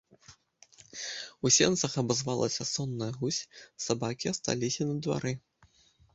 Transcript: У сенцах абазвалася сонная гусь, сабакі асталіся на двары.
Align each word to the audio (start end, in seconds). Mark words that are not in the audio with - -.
У 1.47 1.51
сенцах 1.57 1.93
абазвалася 2.03 2.67
сонная 2.73 3.11
гусь, 3.19 3.43
сабакі 3.87 4.25
асталіся 4.35 4.83
на 4.91 4.95
двары. 5.07 5.33